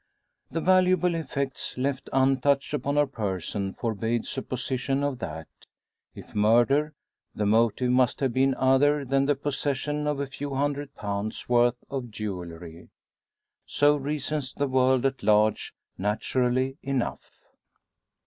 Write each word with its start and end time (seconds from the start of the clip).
The 0.49 0.61
valuable 0.61 1.13
effects 1.13 1.77
left 1.77 2.09
untouched 2.11 2.73
upon 2.73 2.95
her 2.95 3.05
person 3.05 3.71
forbade 3.71 4.25
supposition 4.25 5.03
of 5.03 5.19
that. 5.19 5.47
If 6.15 6.33
murder, 6.33 6.95
the 7.35 7.45
motive 7.45 7.91
must 7.91 8.19
have 8.19 8.33
been 8.33 8.55
other 8.55 9.05
than 9.05 9.27
the 9.27 9.35
possession 9.35 10.07
of 10.07 10.19
a 10.19 10.25
few 10.25 10.55
hundred 10.55 10.95
pounds' 10.95 11.47
worth 11.47 11.83
of 11.87 12.09
jewellery. 12.09 12.89
So 13.67 13.95
reasons 13.95 14.55
the 14.55 14.67
world 14.67 15.05
at 15.05 15.21
large, 15.21 15.71
naturally 15.99 16.79
enough. 16.81 17.39